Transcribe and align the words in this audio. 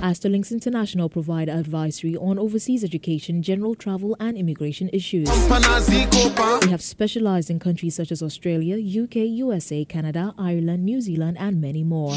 Asterlinks 0.00 0.50
International 0.50 1.08
provide 1.08 1.48
advisory 1.48 2.16
on 2.16 2.38
overseas 2.38 2.84
education, 2.84 3.42
general 3.42 3.74
travel, 3.74 4.14
and 4.20 4.36
immigration 4.36 4.90
issues. 4.92 5.28
We 5.30 6.70
have 6.70 6.82
specialized 6.82 7.48
in 7.48 7.58
countries 7.58 7.94
such 7.94 8.12
as 8.12 8.22
Australia, 8.22 8.76
UK, 8.76 9.16
USA, 9.16 9.86
Canada, 9.86 10.34
Ireland, 10.36 10.84
New 10.84 11.00
Zealand, 11.00 11.38
and 11.40 11.62
many 11.62 11.82
more. 11.82 12.14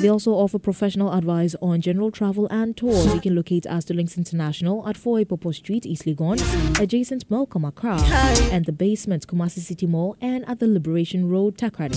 They 0.00 0.08
also 0.08 0.32
offer 0.32 0.58
professional 0.58 1.12
advice 1.12 1.54
on 1.60 1.80
general 1.80 2.10
travel 2.10 2.48
and 2.50 2.76
tours. 2.76 3.06
You 3.14 3.20
can 3.20 3.34
locate 3.36 3.64
Asterlinks 3.64 4.16
International 4.16 4.86
at 4.88 4.96
4 4.96 5.24
Popo 5.24 5.52
Street, 5.52 5.86
East 5.86 6.04
Legon, 6.06 6.38
adjacent 6.80 7.30
Malcolm 7.30 7.64
Accra, 7.64 8.00
and 8.50 8.64
the 8.64 8.72
basement 8.72 9.26
Kumasi 9.26 9.60
City 9.60 9.86
Mall, 9.86 10.16
and 10.20 10.44
at 10.48 10.58
the 10.58 10.66
Liberation 10.66 11.28
Road, 11.28 11.56
Takoradi. 11.56 11.96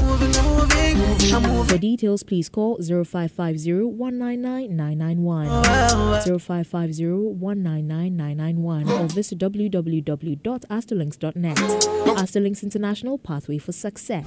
For 1.68 1.78
details, 1.78 2.24
please 2.24 2.50
call 2.50 2.78
0550 2.82 3.84
199 3.84 4.76
991, 4.76 6.40
0550 6.40 7.06
199 7.06 8.18
991, 8.18 8.90
or 8.90 9.08
visit 9.08 9.40
www.asterlinks.net. 9.40 11.58
Asterlinks 11.58 12.64
International 12.64 13.18
Pathway 13.18 13.58
for 13.58 13.72
Success. 13.72 14.26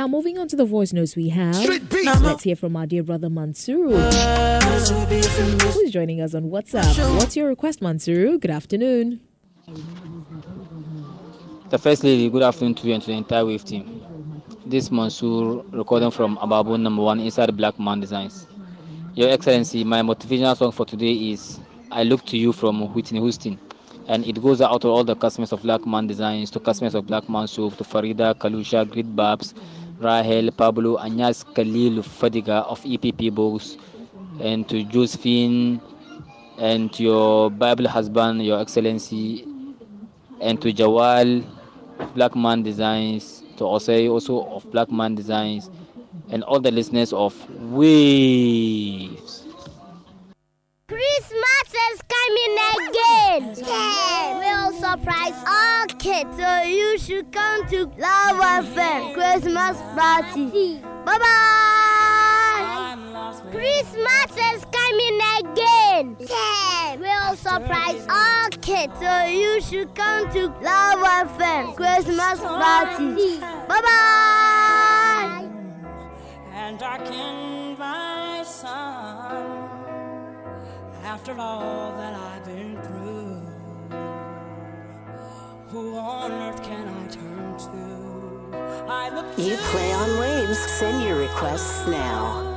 Now, 0.00 0.08
moving 0.08 0.38
on 0.38 0.48
to 0.48 0.56
the 0.56 0.64
voice 0.64 0.94
notes 0.94 1.14
we 1.14 1.28
have, 1.28 1.62
let's 2.22 2.42
hear 2.42 2.56
from 2.56 2.74
our 2.74 2.86
dear 2.86 3.02
brother 3.02 3.28
Mansuru, 3.28 4.00
who's 5.74 5.90
joining 5.90 6.22
us 6.22 6.34
on 6.34 6.44
WhatsApp. 6.44 7.18
What's 7.18 7.36
your 7.36 7.48
request, 7.48 7.80
Mansuru? 7.80 8.40
Good 8.40 8.50
afternoon. 8.50 9.20
The 11.68 11.76
First 11.76 12.02
Lady, 12.02 12.30
good 12.30 12.42
afternoon 12.42 12.76
to 12.76 12.86
you 12.86 12.94
and 12.94 13.02
to 13.02 13.08
the 13.08 13.12
entire 13.12 13.44
Wave 13.44 13.62
team. 13.62 14.02
This 14.64 14.90
Mansoor 14.90 15.66
recording 15.70 16.10
from 16.10 16.38
Ababu 16.38 16.80
number 16.80 17.02
one 17.02 17.20
inside 17.20 17.54
Black 17.54 17.78
Man 17.78 18.00
Designs. 18.00 18.46
Your 19.12 19.28
Excellency, 19.28 19.84
my 19.84 20.00
motivational 20.00 20.56
song 20.56 20.72
for 20.72 20.86
today 20.86 21.12
is 21.12 21.60
I 21.90 22.04
Look 22.04 22.24
to 22.24 22.38
You 22.38 22.54
from 22.54 22.94
Whitney 22.94 23.20
Houston. 23.20 23.60
And 24.08 24.26
it 24.26 24.42
goes 24.42 24.60
out 24.60 24.80
to 24.80 24.88
all 24.88 25.04
the 25.04 25.14
customers 25.14 25.52
of 25.52 25.62
Black 25.62 25.86
Man 25.86 26.06
Designs, 26.08 26.50
to 26.52 26.58
customers 26.58 26.96
of 26.96 27.06
Black 27.06 27.28
Man 27.28 27.46
Soup, 27.46 27.76
to 27.76 27.84
Farida, 27.84 28.34
Kalusha, 28.34 28.90
Great 28.90 29.14
Babs, 29.14 29.54
Rahel, 30.00 30.50
Pablo, 30.50 30.96
Anyas, 30.96 31.44
Khalil, 31.54 32.02
Fadiga 32.02 32.64
of 32.66 32.80
EPP 32.82 33.34
Books, 33.34 33.76
and 34.40 34.66
to 34.68 34.82
Josephine, 34.84 35.80
and 36.58 36.92
to 36.92 37.02
your 37.02 37.50
Bible 37.50 37.86
husband, 37.88 38.44
Your 38.44 38.60
Excellency, 38.60 39.46
and 40.40 40.60
to 40.62 40.72
Jawal, 40.72 41.44
Black 42.14 42.34
Man 42.34 42.62
Designs, 42.62 43.42
to 43.56 43.64
Osei 43.64 44.10
also 44.10 44.44
of 44.48 44.70
Black 44.70 44.90
Man 44.90 45.14
Designs, 45.14 45.70
and 46.30 46.42
all 46.44 46.60
the 46.60 46.70
listeners 46.70 47.12
of 47.12 47.34
Waves. 47.70 49.44
Christmas 50.88 51.68
is 51.92 52.00
coming 52.08 52.56
again. 52.88 53.54
Yeah. 53.68 54.09
We'll 54.90 54.98
surprise 54.98 55.44
all 55.46 55.86
kids. 56.00 56.36
So 56.36 56.62
you 56.62 56.98
should 56.98 57.30
come 57.30 57.64
to 57.68 57.84
Love 57.96 58.40
FM 58.66 59.14
Christmas 59.14 59.76
party. 59.94 60.80
Bye 61.04 61.18
bye. 61.18 62.96
Christmas 63.52 64.30
is 64.52 64.64
coming 64.64 65.20
again. 65.38 66.16
Yeah. 66.18 66.96
We'll 66.96 67.36
surprise 67.36 68.04
all 68.10 68.48
kids. 68.60 68.92
So 68.98 69.24
you 69.26 69.60
should 69.60 69.94
come 69.94 70.28
to 70.32 70.48
Love 70.60 71.28
FM 71.38 71.76
Christmas 71.76 72.40
party. 72.40 73.38
Bye 73.68 73.80
bye. 73.86 75.48
And 76.52 76.78
darken 76.80 77.78
my 77.78 78.42
sun 78.44 79.46
after 81.04 81.38
all 81.38 81.92
that 81.96 82.14
I've 82.14 82.44
been 82.44 82.76
through. 82.82 82.99
Who 85.70 85.96
on 85.96 86.32
earth 86.32 86.64
can 86.64 86.88
I 86.88 87.06
turn 87.06 87.56
to? 87.56 88.56
I 88.90 89.08
look 89.14 89.38
You 89.38 89.56
play 89.70 89.92
on 89.92 90.18
waves. 90.18 90.58
Send 90.58 91.00
your 91.04 91.16
requests 91.16 91.86
now. 91.86 92.49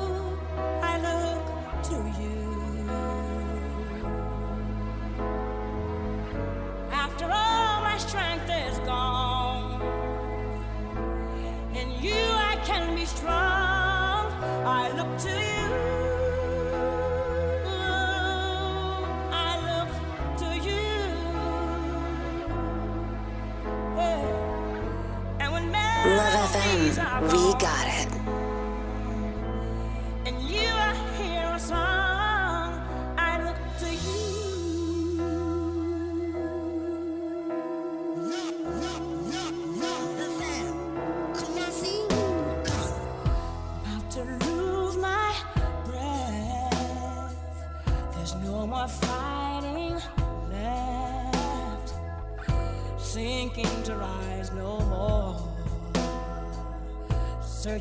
We 27.31 27.52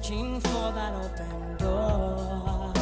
searching 0.03 0.41
for 0.41 0.73
that 0.73 0.95
open 0.95 1.57
door. 1.59 2.82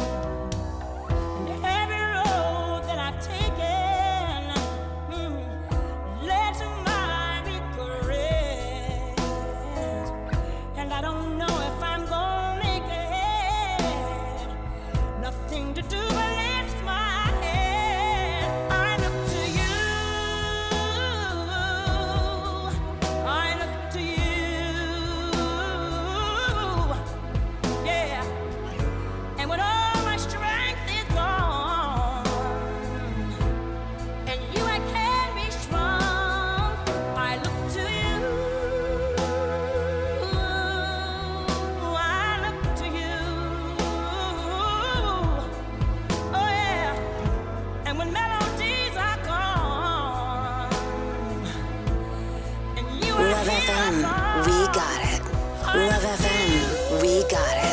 Love 55.73 56.03
FM, 56.03 57.01
we 57.01 57.23
got 57.29 57.55
it. 57.63 57.70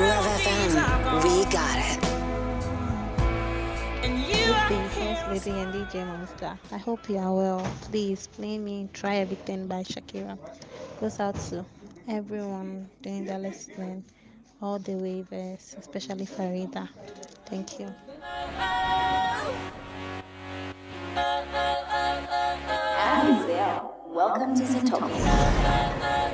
Love 0.00 0.24
FM, 0.24 1.22
we 1.24 1.44
got 1.52 1.76
it. 1.76 2.00
And 4.02 5.74
DJ 5.74 6.06
Monster. 6.06 6.58
I 6.72 6.78
hope 6.78 7.06
you 7.10 7.18
are 7.18 7.34
well. 7.34 7.60
Please 7.82 8.26
play 8.26 8.56
me 8.56 8.88
Try 8.94 9.16
Everything 9.16 9.66
by 9.66 9.82
Shakira. 9.82 10.38
Goes 11.00 11.20
out 11.20 11.34
to 11.50 11.66
everyone 12.08 12.88
doing 13.02 13.26
the 13.26 13.38
listening, 13.38 14.02
all 14.62 14.78
the 14.78 14.92
waivers, 14.92 15.76
especially 15.76 16.24
Farida. 16.24 16.88
Thank 17.44 17.78
you. 17.78 17.92
Abigail, 22.96 23.94
welcome 24.08 24.54
to 24.54 24.62
Zootopia. 24.62 26.29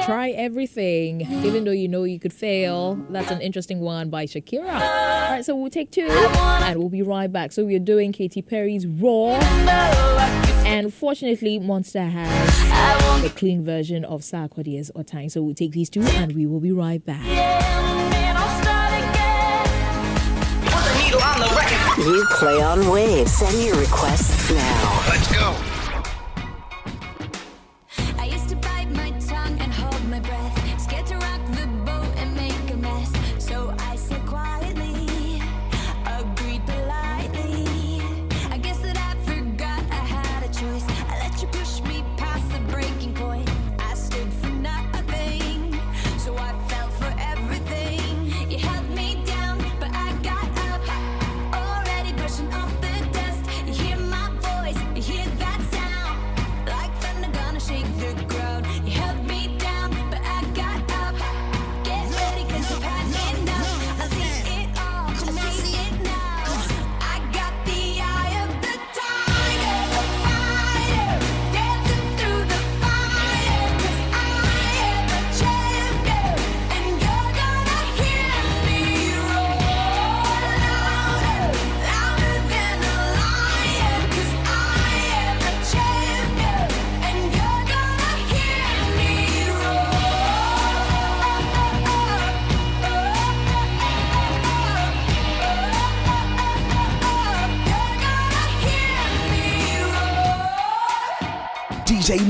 yeah. 0.00 0.06
Try 0.06 0.30
everything, 0.30 1.20
even 1.44 1.64
though 1.64 1.70
you 1.70 1.88
know 1.88 2.04
you 2.04 2.18
could 2.18 2.32
fail. 2.32 2.94
That's 3.10 3.30
an 3.30 3.40
interesting 3.40 3.80
one 3.80 4.10
by 4.10 4.26
Shakira. 4.26 4.72
All 4.72 5.30
right, 5.30 5.44
so 5.44 5.54
we'll 5.56 5.70
take 5.70 5.90
two 5.90 6.08
and 6.08 6.78
we'll 6.78 6.88
be 6.88 7.02
right 7.02 7.30
back. 7.30 7.52
So 7.52 7.64
we're 7.64 7.78
doing 7.78 8.12
Katy 8.12 8.42
Perry's 8.42 8.86
Roar. 8.86 9.38
And 10.66 10.92
fortunately, 10.92 11.58
Monster 11.58 12.04
has 12.04 13.24
a 13.24 13.30
clean 13.30 13.64
version 13.64 14.04
of 14.04 14.22
Sarkodie's 14.22 14.90
Otan. 14.94 15.30
So 15.30 15.42
we'll 15.42 15.54
take 15.54 15.72
these 15.72 15.90
two 15.90 16.02
and 16.02 16.34
we 16.34 16.46
will 16.46 16.60
be 16.60 16.72
right 16.72 17.04
back. 17.04 17.26
You 21.98 22.24
play 22.30 22.62
on 22.62 22.88
waves. 22.88 23.32
Send 23.32 23.62
your 23.62 23.78
requests 23.78 24.50
now. 24.50 25.04
Let's 25.08 25.32
go. 25.34 25.69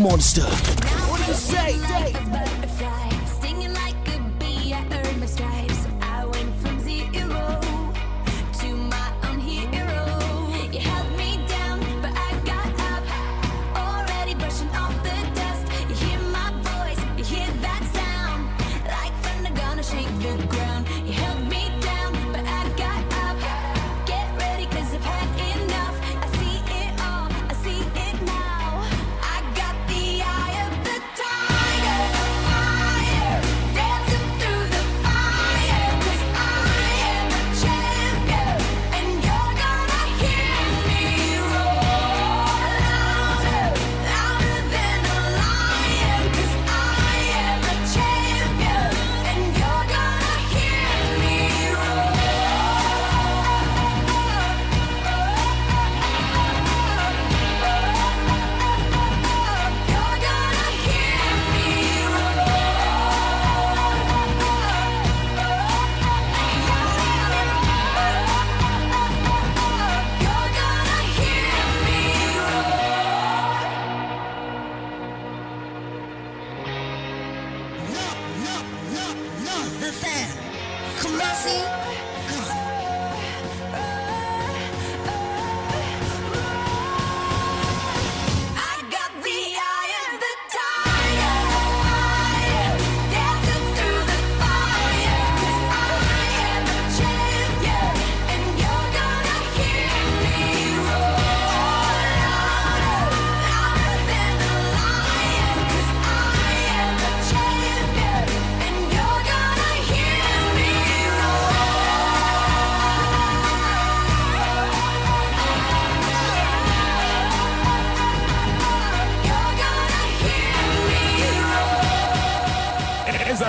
Monster. 0.00 0.42
What 0.42 1.20
do 1.20 1.26
you 1.26 1.34
say? 1.34 3.09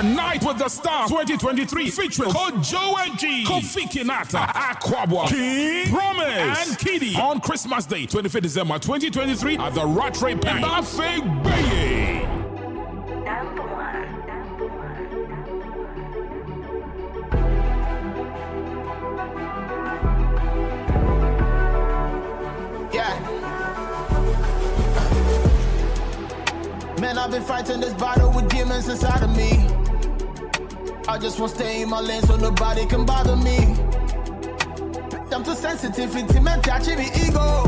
A 0.01 0.03
Night 0.03 0.43
with 0.43 0.57
the 0.57 0.67
Stars 0.67 1.11
2023 1.11 1.91
featuring 1.91 2.31
Kojo 2.31 2.97
and 3.05 3.19
G, 3.19 3.43
Kofi 3.45 3.83
Kinata, 3.83 4.47
Akwaboah, 4.47 5.27
King, 5.27 5.93
Promise, 5.93 6.69
and 6.69 6.79
Kitty 6.79 7.15
on 7.17 7.39
Christmas 7.39 7.85
Day, 7.85 8.07
25th 8.07 8.41
December 8.41 8.79
2023 8.79 9.59
at 9.59 9.75
the 9.75 9.85
Rattray 9.85 10.33
Park. 10.33 10.61
Buffet 10.61 11.43
Bay. 11.43 12.27
Yeah. 22.91 23.19
Man, 26.99 27.19
I've 27.19 27.29
been 27.29 27.43
fighting 27.43 27.81
this 27.81 27.93
battle 27.93 28.31
with 28.33 28.49
demons 28.49 28.89
inside 28.89 29.21
of 29.21 29.37
me. 29.37 29.80
I 31.11 31.17
just 31.17 31.41
want 31.41 31.51
to 31.51 31.57
stay 31.57 31.81
in 31.81 31.89
my 31.89 31.99
lane 31.99 32.21
so 32.21 32.37
nobody 32.37 32.85
can 32.85 33.05
bother 33.05 33.35
me. 33.35 33.57
I'm 35.29 35.43
too 35.43 35.55
sensitive, 35.55 36.15
intimate, 36.15 36.63
touching 36.63 36.95
the 36.95 37.27
ego. 37.27 37.67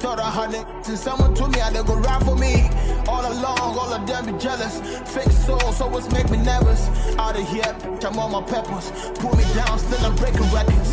Thought 0.00 0.18
I 0.18 0.28
had 0.28 0.54
it 0.54 0.66
since 0.84 1.02
someone 1.02 1.36
told 1.36 1.52
me 1.52 1.60
I 1.60 1.70
would 1.70 1.86
go 1.86 1.94
ride 1.94 2.24
for 2.24 2.34
me. 2.34 2.68
All 3.06 3.22
along, 3.22 3.78
all 3.78 3.92
of 3.92 4.04
them 4.08 4.26
be 4.26 4.32
jealous. 4.42 4.80
Fake 5.14 5.30
souls 5.30 5.80
always 5.80 6.10
make 6.10 6.28
me 6.30 6.38
nervous. 6.38 6.88
Out 7.16 7.38
of 7.38 7.48
here, 7.48 7.76
I'm 8.02 8.18
on 8.18 8.32
my 8.32 8.42
peppers. 8.42 8.90
Pull 9.20 9.36
me 9.36 9.44
down, 9.54 9.78
still 9.78 10.04
I'm 10.04 10.16
breaking 10.16 10.50
records. 10.50 10.90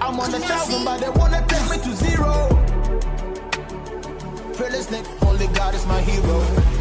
I'm 0.00 0.18
on 0.18 0.34
a 0.34 0.40
thousand, 0.40 0.84
but 0.84 0.98
they 0.98 1.10
wanna 1.10 1.46
take 1.46 1.70
me 1.70 1.76
to 1.78 1.94
zero. 1.94 2.48
Fearless 4.54 4.88
nigga, 4.88 5.28
only 5.28 5.46
God 5.54 5.76
is 5.76 5.86
my 5.86 6.00
hero. 6.00 6.79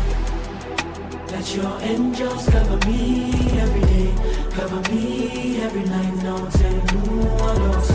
Let 1.39 1.55
your 1.55 1.81
angels 1.81 2.50
cover 2.50 2.86
me 2.86 3.31
every 3.62 3.79
day, 3.79 4.13
cover 4.51 4.81
me 4.91 5.62
every 5.62 5.86
night. 5.86 6.13
No 6.22 6.36
what 6.36 7.58
else. 7.62 7.91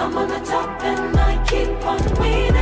I'm 0.00 0.16
on 0.16 0.26
the 0.26 0.40
top 0.40 0.82
and 0.82 1.14
I 1.14 1.44
keep 1.44 1.68
on 1.84 2.00
winning. 2.18 2.54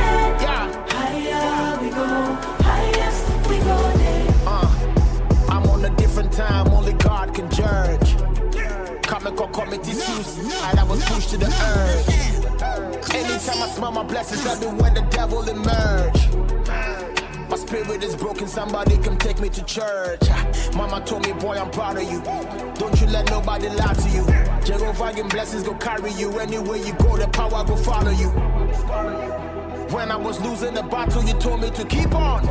Yeah. 0.43 0.85
Higher 0.89 1.81
we 1.81 1.89
go, 1.91 2.35
highest 2.59 3.47
we 3.47 3.57
go 3.59 3.77
there. 3.99 4.27
Uh, 4.45 5.47
I'm 5.47 5.63
on 5.69 5.85
a 5.85 5.95
different 5.95 6.33
time, 6.33 6.67
only 6.67 6.91
God 6.91 7.33
can 7.33 7.49
judge. 7.51 8.17
Comical 9.03 9.47
committee 9.47 9.93
suits, 9.93 10.39
and 10.39 10.77
I 10.77 10.83
was 10.83 11.01
pushed 11.05 11.29
to 11.29 11.37
the 11.37 11.45
earth. 11.45 13.13
Anytime 13.15 13.63
I 13.63 13.69
smell 13.69 13.91
my 13.93 14.03
blessings, 14.03 14.43
that 14.43 14.59
be 14.59 14.67
when 14.67 14.93
the 14.93 15.07
devil 15.09 15.41
emerge. 15.47 16.60
My 17.51 17.57
spirit 17.57 18.01
is 18.01 18.15
broken, 18.15 18.47
somebody 18.47 18.97
come 18.99 19.17
take 19.17 19.41
me 19.41 19.49
to 19.49 19.61
church. 19.65 20.21
Mama 20.73 21.03
told 21.05 21.27
me, 21.27 21.33
boy, 21.33 21.57
I'm 21.57 21.69
proud 21.69 21.97
of 21.97 22.09
you. 22.09 22.21
Don't 22.75 23.01
you 23.01 23.07
let 23.07 23.29
nobody 23.29 23.67
lie 23.67 23.93
to 23.93 24.09
you. 24.09 24.25
Jehovah 24.63 25.11
and 25.19 25.29
blessings 25.29 25.63
go 25.63 25.73
carry 25.73 26.13
you. 26.13 26.39
Anywhere 26.39 26.77
you 26.77 26.93
go, 26.93 27.17
the 27.17 27.27
power 27.27 27.65
go 27.65 27.75
follow 27.75 28.11
you. 28.11 28.29
When 29.93 30.11
I 30.11 30.15
was 30.15 30.39
losing 30.39 30.73
the 30.75 30.83
battle, 30.83 31.25
you 31.25 31.33
told 31.41 31.59
me 31.59 31.71
to 31.71 31.83
keep 31.83 32.15
on. 32.15 32.47